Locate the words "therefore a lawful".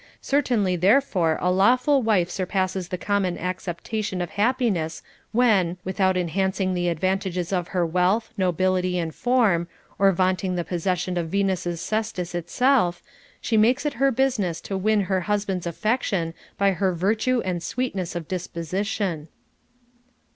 0.77-2.01